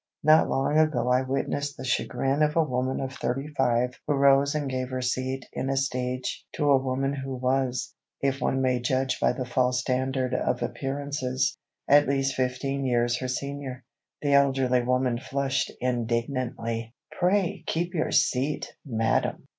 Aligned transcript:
Not 0.23 0.49
long 0.49 0.79
ago 0.79 1.09
I 1.11 1.21
witnessed 1.21 1.77
the 1.77 1.83
chagrin 1.85 2.41
of 2.41 2.55
a 2.55 2.63
woman 2.63 2.99
of 2.99 3.13
thirty 3.13 3.49
five 3.55 3.91
who 4.07 4.15
rose 4.15 4.55
and 4.55 4.67
gave 4.67 4.89
her 4.89 4.99
seat 4.99 5.45
in 5.53 5.69
a 5.69 5.77
stage 5.77 6.43
to 6.53 6.71
a 6.71 6.77
woman 6.81 7.13
who 7.13 7.35
was, 7.35 7.93
if 8.19 8.41
one 8.41 8.63
may 8.63 8.79
judge 8.79 9.19
by 9.19 9.31
the 9.31 9.45
false 9.45 9.79
standard 9.79 10.33
of 10.33 10.63
appearances, 10.63 11.55
at 11.87 12.07
least 12.07 12.33
fifteen 12.33 12.83
years 12.83 13.19
her 13.19 13.27
senior. 13.27 13.83
The 14.23 14.33
elderly 14.33 14.81
woman 14.81 15.19
flushed 15.19 15.71
indignantly: 15.79 16.95
"Pray 17.19 17.63
keep 17.67 17.93
your 17.93 18.09
seat, 18.09 18.73
madam!" 18.83 19.49